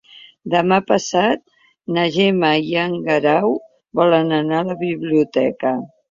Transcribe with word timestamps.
Demà 0.51 0.77
passat 0.91 1.41
na 1.97 2.05
Gemma 2.15 2.49
i 2.69 2.73
en 2.83 2.95
Guerau 3.09 3.53
volen 3.99 4.33
anar 4.39 4.63
a 4.63 4.67
la 4.71 4.79
biblioteca. 4.81 5.75